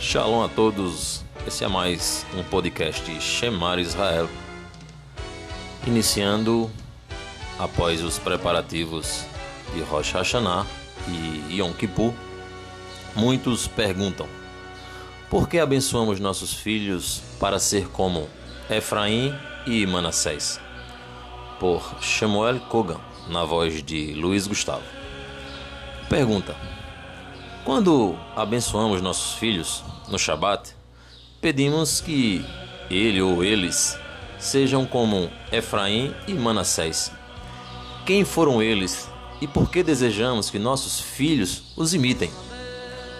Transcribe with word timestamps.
Shalom 0.00 0.44
a 0.44 0.48
todos. 0.48 1.24
Esse 1.44 1.64
é 1.64 1.68
mais 1.68 2.24
um 2.32 2.44
podcast 2.44 3.20
Shemar 3.20 3.80
Israel. 3.80 4.28
Iniciando 5.84 6.70
após 7.58 8.00
os 8.00 8.16
preparativos 8.16 9.24
de 9.74 9.80
Rosh 9.80 10.12
Hashanah 10.12 10.64
e 11.08 11.58
Yom 11.58 11.72
Kippur, 11.72 12.14
muitos 13.16 13.66
perguntam: 13.66 14.28
por 15.28 15.48
que 15.48 15.58
abençoamos 15.58 16.20
nossos 16.20 16.54
filhos 16.54 17.20
para 17.40 17.58
ser 17.58 17.88
como 17.88 18.28
Efraim 18.70 19.34
e 19.66 19.84
Manassés? 19.84 20.60
Por 21.58 21.96
Shemuel 22.00 22.60
Kogan, 22.60 23.00
na 23.28 23.44
voz 23.44 23.82
de 23.82 24.14
Luiz 24.14 24.46
Gustavo. 24.46 24.84
Pergunta: 26.08 26.54
quando 27.68 28.18
abençoamos 28.34 29.02
nossos 29.02 29.34
filhos 29.34 29.84
no 30.08 30.18
Shabat, 30.18 30.74
pedimos 31.38 32.00
que 32.00 32.42
ele 32.90 33.20
ou 33.20 33.44
eles 33.44 33.98
sejam 34.38 34.86
como 34.86 35.30
Efraim 35.52 36.14
e 36.26 36.32
Manassés. 36.32 37.12
Quem 38.06 38.24
foram 38.24 38.62
eles 38.62 39.10
e 39.38 39.46
por 39.46 39.70
que 39.70 39.82
desejamos 39.82 40.48
que 40.48 40.58
nossos 40.58 40.98
filhos 40.98 41.74
os 41.76 41.92
imitem? 41.92 42.30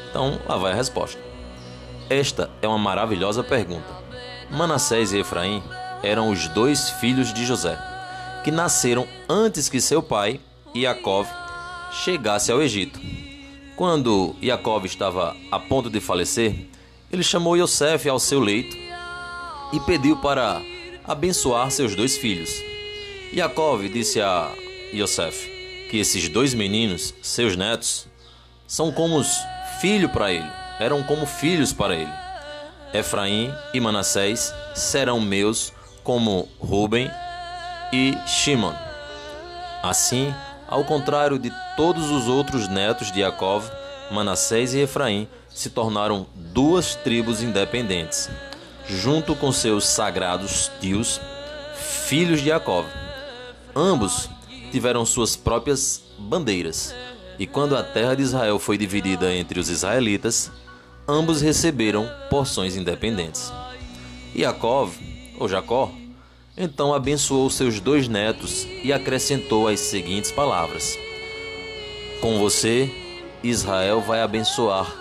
Então, 0.09 0.41
lá 0.49 0.57
vai 0.57 0.73
a 0.73 0.77
resposta. 0.77 1.21
Esta 2.09 2.49
é 2.63 2.67
uma 2.67 2.79
maravilhosa 2.79 3.45
pergunta. 3.45 3.99
Manassés 4.51 5.13
e 5.13 5.19
Efraim 5.19 5.63
eram 6.03 6.31
os 6.31 6.49
dois 6.49 6.89
filhos 6.89 7.35
de 7.35 7.45
José, 7.45 7.79
que 8.43 8.51
nasceram 8.51 9.07
antes 9.29 9.69
que 9.69 9.79
seu 9.79 10.03
pai, 10.03 10.41
Yaakov, 10.75 11.29
chegasse 11.93 12.51
ao 12.51 12.63
Egito. 12.63 13.28
Quando 13.79 14.35
Jacob 14.43 14.85
estava 14.87 15.37
a 15.53 15.61
ponto 15.61 15.89
de 15.89 16.01
falecer, 16.01 16.67
ele 17.13 17.23
chamou 17.23 17.57
Yosef 17.57 18.09
ao 18.09 18.19
seu 18.19 18.41
leito 18.41 18.77
e 19.73 19.79
pediu 19.87 20.17
para 20.17 20.61
abençoar 21.05 21.71
seus 21.71 21.95
dois 21.95 22.17
filhos. 22.17 22.51
Jacob 23.33 23.89
disse 23.89 24.21
a 24.21 24.51
Yosef 24.93 25.49
que 25.93 25.97
esses 25.97 26.29
dois 26.29 26.55
meninos, 26.55 27.15
seus 27.23 27.57
netos, 27.57 28.09
são 28.67 28.91
como 28.91 29.23
filho 29.81 30.09
para 30.09 30.33
ele, 30.33 30.51
eram 30.81 31.05
como 31.05 31.25
filhos 31.25 31.73
para 31.73 31.95
ele. 31.95 32.13
Efraim 32.93 33.55
e 33.73 33.79
Manassés 33.79 34.53
serão 34.75 35.21
meus 35.21 35.73
como 36.03 36.49
Ruben 36.59 37.09
e 37.93 38.13
Shimon. 38.27 38.75
Assim, 39.85 40.35
ao 40.69 40.85
contrário 40.85 41.39
de 41.39 41.51
todos 41.77 42.11
os 42.11 42.29
outros 42.29 42.69
netos 42.69 43.11
de 43.11 43.21
Jacob, 43.21 43.65
Manassés 44.11 44.75
e 44.75 44.81
Efraim 44.81 45.27
se 45.49 45.71
tornaram 45.71 46.27
duas 46.35 46.95
tribos 46.95 47.43
independentes, 47.43 48.29
junto 48.87 49.35
com 49.35 49.51
seus 49.51 49.87
sagrados 49.87 50.71
tios, 50.81 51.21
filhos 52.07 52.41
de 52.41 52.49
Jacob. 52.49 52.85
Ambos 53.75 54.29
tiveram 54.71 55.05
suas 55.05 55.35
próprias 55.37 56.03
bandeiras, 56.19 56.95
e 57.39 57.47
quando 57.47 57.77
a 57.77 57.83
terra 57.83 58.15
de 58.15 58.23
Israel 58.23 58.59
foi 58.59 58.77
dividida 58.77 59.33
entre 59.35 59.59
os 59.59 59.71
israelitas, 59.71 60.51
ambos 61.07 61.41
receberam 61.41 62.09
porções 62.29 62.77
independentes. 62.77 63.53
Jacob, 64.35 64.91
ou 65.39 65.49
Jacó, 65.49 65.91
então 66.59 66.93
abençoou 66.93 67.49
seus 67.49 67.79
dois 67.79 68.09
netos 68.09 68.67
e 68.83 68.93
acrescentou 68.93 69.69
as 69.69 69.79
seguintes 69.79 70.33
palavras: 70.33 70.99
Com 72.21 72.39
você, 72.41 72.91
Israel 73.45 74.01
vai 74.01 74.21
abençoar, 74.21 74.93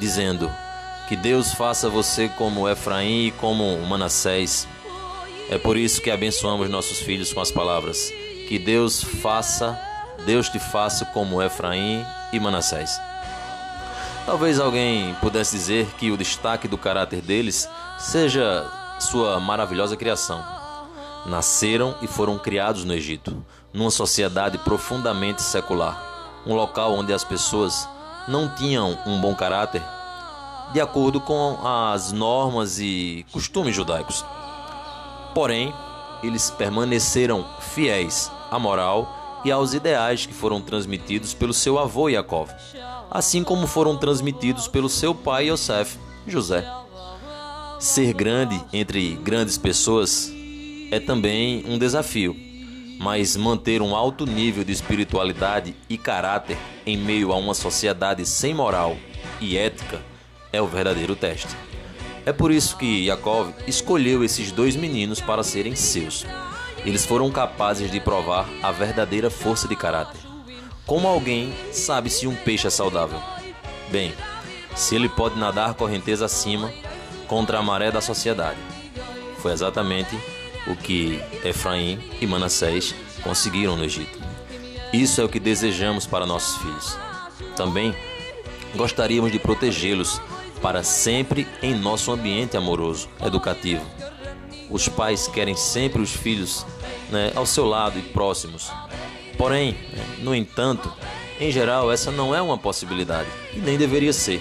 dizendo: 0.00 0.50
Que 1.08 1.14
Deus 1.14 1.54
faça 1.54 1.88
você 1.88 2.28
como 2.30 2.68
Efraim 2.68 3.28
e 3.28 3.30
como 3.30 3.78
Manassés. 3.86 4.66
É 5.48 5.56
por 5.56 5.76
isso 5.76 6.00
que 6.00 6.10
abençoamos 6.10 6.68
nossos 6.68 6.98
filhos 6.98 7.32
com 7.32 7.40
as 7.40 7.52
palavras: 7.52 8.12
Que 8.48 8.58
Deus 8.58 9.04
faça, 9.04 9.78
Deus 10.26 10.48
te 10.48 10.58
faça 10.58 11.04
como 11.06 11.40
Efraim 11.40 12.04
e 12.32 12.40
Manassés. 12.40 13.00
Talvez 14.26 14.58
alguém 14.58 15.14
pudesse 15.20 15.56
dizer 15.56 15.86
que 15.98 16.10
o 16.10 16.16
destaque 16.16 16.66
do 16.66 16.78
caráter 16.78 17.20
deles 17.20 17.68
seja 17.98 18.64
sua 19.00 19.40
maravilhosa 19.40 19.96
criação 19.96 20.61
nasceram 21.26 21.94
e 22.02 22.06
foram 22.06 22.38
criados 22.38 22.84
no 22.84 22.92
Egito, 22.92 23.44
numa 23.72 23.90
sociedade 23.90 24.58
profundamente 24.58 25.42
secular, 25.42 26.42
um 26.46 26.54
local 26.54 26.94
onde 26.94 27.12
as 27.12 27.24
pessoas 27.24 27.88
não 28.28 28.48
tinham 28.48 28.98
um 29.06 29.20
bom 29.20 29.34
caráter 29.34 29.82
de 30.72 30.80
acordo 30.80 31.20
com 31.20 31.58
as 31.64 32.12
normas 32.12 32.78
e 32.80 33.26
costumes 33.30 33.76
judaicos. 33.76 34.24
Porém, 35.34 35.72
eles 36.22 36.50
permaneceram 36.50 37.44
fiéis 37.60 38.30
à 38.50 38.58
moral 38.58 39.40
e 39.44 39.52
aos 39.52 39.74
ideais 39.74 40.24
que 40.24 40.32
foram 40.32 40.60
transmitidos 40.60 41.34
pelo 41.34 41.52
seu 41.52 41.78
avô 41.78 42.08
Yaakov, 42.08 42.50
assim 43.10 43.44
como 43.44 43.66
foram 43.66 43.96
transmitidos 43.96 44.66
pelo 44.66 44.88
seu 44.88 45.14
pai 45.14 45.50
Yosef, 45.50 45.98
José. 46.26 46.64
Ser 47.78 48.14
grande 48.14 48.62
entre 48.72 49.16
grandes 49.16 49.58
pessoas 49.58 50.32
é 50.92 51.00
também 51.00 51.64
um 51.66 51.78
desafio, 51.78 52.36
mas 53.00 53.34
manter 53.34 53.80
um 53.80 53.96
alto 53.96 54.26
nível 54.26 54.62
de 54.62 54.72
espiritualidade 54.72 55.74
e 55.88 55.96
caráter 55.96 56.58
em 56.84 56.98
meio 56.98 57.32
a 57.32 57.36
uma 57.36 57.54
sociedade 57.54 58.26
sem 58.26 58.52
moral 58.52 58.94
e 59.40 59.56
ética 59.56 60.02
é 60.52 60.60
o 60.60 60.66
verdadeiro 60.66 61.16
teste. 61.16 61.56
É 62.26 62.32
por 62.32 62.52
isso 62.52 62.76
que 62.76 63.06
Yaakov 63.06 63.54
escolheu 63.66 64.22
esses 64.22 64.52
dois 64.52 64.76
meninos 64.76 65.18
para 65.18 65.42
serem 65.42 65.74
seus. 65.74 66.26
Eles 66.84 67.06
foram 67.06 67.30
capazes 67.30 67.90
de 67.90 67.98
provar 67.98 68.46
a 68.62 68.70
verdadeira 68.70 69.30
força 69.30 69.66
de 69.66 69.74
caráter. 69.74 70.20
Como 70.84 71.08
alguém 71.08 71.54
sabe 71.72 72.10
se 72.10 72.26
um 72.26 72.34
peixe 72.34 72.66
é 72.66 72.70
saudável? 72.70 73.18
Bem, 73.90 74.12
se 74.76 74.94
ele 74.94 75.08
pode 75.08 75.38
nadar 75.38 75.72
correnteza 75.72 76.26
acima 76.26 76.70
contra 77.26 77.58
a 77.60 77.62
maré 77.62 77.90
da 77.90 78.02
sociedade. 78.02 78.58
Foi 79.38 79.52
exatamente 79.52 80.14
o 80.66 80.76
que 80.76 81.20
Efraim 81.44 81.98
e 82.20 82.26
Manassés 82.26 82.94
conseguiram 83.22 83.76
no 83.76 83.84
Egito. 83.84 84.18
Isso 84.92 85.20
é 85.20 85.24
o 85.24 85.28
que 85.28 85.40
desejamos 85.40 86.06
para 86.06 86.26
nossos 86.26 86.60
filhos. 86.60 86.98
Também 87.56 87.94
gostaríamos 88.74 89.32
de 89.32 89.38
protegê-los 89.38 90.20
para 90.60 90.82
sempre 90.82 91.46
em 91.62 91.74
nosso 91.74 92.12
ambiente 92.12 92.56
amoroso, 92.56 93.08
educativo. 93.24 93.84
Os 94.70 94.88
pais 94.88 95.26
querem 95.26 95.56
sempre 95.56 96.00
os 96.00 96.12
filhos 96.12 96.64
né, 97.10 97.32
ao 97.34 97.44
seu 97.44 97.66
lado 97.66 97.98
e 97.98 98.02
próximos. 98.02 98.70
Porém, 99.36 99.76
no 100.18 100.34
entanto, 100.34 100.92
em 101.40 101.50
geral, 101.50 101.90
essa 101.90 102.10
não 102.10 102.34
é 102.34 102.40
uma 102.40 102.56
possibilidade 102.56 103.28
e 103.54 103.58
nem 103.58 103.76
deveria 103.76 104.12
ser. 104.12 104.40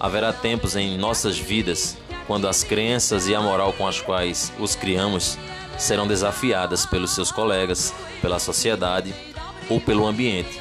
Haverá 0.00 0.32
tempos 0.32 0.74
em 0.74 0.98
nossas 0.98 1.38
vidas 1.38 1.96
quando 2.26 2.48
as 2.48 2.64
crenças 2.64 3.28
e 3.28 3.34
a 3.34 3.40
moral 3.40 3.72
com 3.72 3.86
as 3.86 4.00
quais 4.00 4.52
os 4.58 4.74
criamos 4.74 5.38
serão 5.78 6.06
desafiadas 6.06 6.86
pelos 6.86 7.14
seus 7.14 7.30
colegas, 7.30 7.94
pela 8.20 8.38
sociedade 8.38 9.14
ou 9.68 9.80
pelo 9.80 10.06
ambiente, 10.06 10.60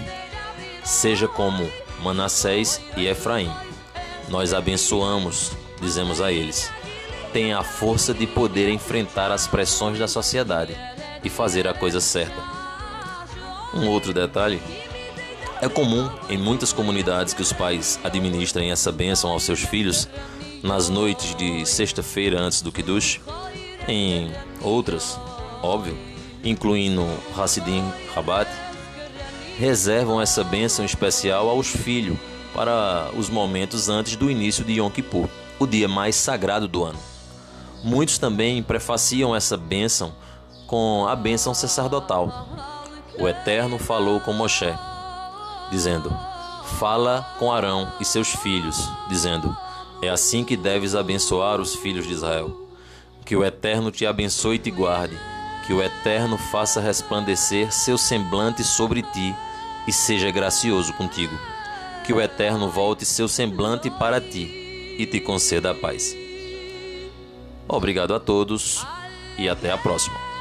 seja 0.83 1.27
como 1.27 1.69
Manassés 2.01 2.81
e 2.97 3.07
Efraim. 3.07 3.51
Nós 4.29 4.53
abençoamos, 4.53 5.51
dizemos 5.81 6.21
a 6.21 6.31
eles. 6.31 6.71
Tem 7.31 7.53
a 7.53 7.63
força 7.63 8.13
de 8.13 8.25
poder 8.25 8.69
enfrentar 8.69 9.31
as 9.31 9.47
pressões 9.47 9.99
da 9.99 10.07
sociedade 10.07 10.75
e 11.23 11.29
fazer 11.29 11.67
a 11.67 11.73
coisa 11.73 11.99
certa. 11.99 12.41
Um 13.73 13.87
outro 13.89 14.13
detalhe 14.13 14.61
é 15.61 15.67
comum 15.67 16.09
em 16.29 16.37
muitas 16.37 16.71
comunidades 16.71 17.33
que 17.33 17.41
os 17.41 17.51
pais 17.51 17.99
administrem 18.03 18.71
essa 18.71 18.91
bênção 18.91 19.31
aos 19.31 19.43
seus 19.43 19.61
filhos 19.61 20.07
nas 20.65 20.89
noites 20.89 21.35
de 21.35 21.63
sexta-feira 21.63 22.39
antes 22.39 22.63
do 22.63 22.71
Kiddush, 22.71 23.21
em 23.87 24.31
outras, 24.61 25.19
óbvio, 25.61 25.95
incluindo 26.43 27.05
Hassidim 27.37 27.83
Rabat, 28.15 28.49
reservam 29.59 30.19
essa 30.19 30.43
bênção 30.43 30.83
especial 30.83 31.47
aos 31.47 31.67
filhos 31.67 32.17
para 32.51 33.11
os 33.15 33.29
momentos 33.29 33.89
antes 33.89 34.15
do 34.15 34.29
início 34.29 34.65
de 34.65 34.79
Yom 34.79 34.89
Kippur, 34.89 35.29
o 35.59 35.67
dia 35.67 35.87
mais 35.87 36.15
sagrado 36.15 36.67
do 36.67 36.83
ano. 36.83 36.99
Muitos 37.83 38.17
também 38.17 38.63
prefaciam 38.63 39.35
essa 39.35 39.55
bênção 39.55 40.13
com 40.65 41.05
a 41.07 41.15
bênção 41.15 41.53
sacerdotal. 41.53 42.47
O 43.19 43.27
Eterno 43.27 43.77
falou 43.77 44.19
com 44.19 44.33
Moshe, 44.33 44.73
dizendo: 45.69 46.11
Fala 46.79 47.23
com 47.37 47.53
Arão 47.53 47.91
e 47.99 48.05
seus 48.05 48.29
filhos, 48.29 48.89
dizendo: 49.07 49.55
é 50.05 50.09
assim 50.09 50.43
que 50.43 50.55
deves 50.55 50.95
abençoar 50.95 51.59
os 51.59 51.75
filhos 51.75 52.07
de 52.07 52.13
Israel. 52.13 52.69
Que 53.25 53.35
o 53.35 53.43
Eterno 53.43 53.91
te 53.91 54.05
abençoe 54.05 54.55
e 54.55 54.59
te 54.59 54.71
guarde. 54.71 55.17
Que 55.65 55.73
o 55.73 55.81
Eterno 55.81 56.37
faça 56.37 56.79
resplandecer 56.79 57.71
seu 57.71 57.97
semblante 57.97 58.63
sobre 58.63 59.01
ti 59.01 59.35
e 59.87 59.91
seja 59.91 60.29
gracioso 60.31 60.93
contigo. 60.93 61.35
Que 62.05 62.13
o 62.13 62.21
Eterno 62.21 62.69
volte 62.69 63.03
seu 63.05 63.27
semblante 63.27 63.89
para 63.89 64.21
ti 64.21 64.95
e 64.99 65.05
te 65.05 65.19
conceda 65.19 65.71
a 65.71 65.75
paz. 65.75 66.15
Obrigado 67.67 68.13
a 68.13 68.19
todos 68.19 68.85
e 69.37 69.49
até 69.49 69.71
a 69.71 69.77
próxima. 69.77 70.34